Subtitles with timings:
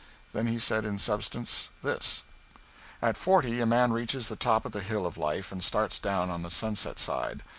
[0.33, 2.23] Then he said in substance this:
[3.03, 6.31] "At forty a man reaches the top of the hill of life and starts down
[6.31, 7.43] on the sunset side.